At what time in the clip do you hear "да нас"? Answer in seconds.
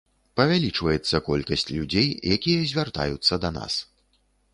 3.45-3.73